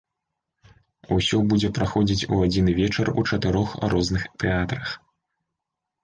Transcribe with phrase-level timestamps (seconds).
[1.15, 4.89] Усё будзе праходзіць у адзін вечар у чатырох розных тэатрах.